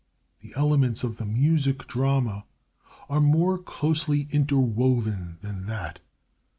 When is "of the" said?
1.03-1.27